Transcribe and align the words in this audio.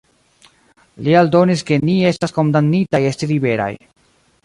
Li 1.09 1.13
aldonis 1.19 1.63
ke 1.69 1.79
“ni 1.91 1.99
estas 2.15 2.35
kondamnitaj 2.41 3.07
esti 3.15 3.33
liberaj”. 3.37 3.73